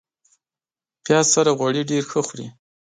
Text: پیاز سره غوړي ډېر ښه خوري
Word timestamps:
پیاز 1.03 1.25
سره 1.35 1.51
غوړي 1.59 1.81
ډېر 1.91 2.03
ښه 2.11 2.21
خوري 2.27 2.47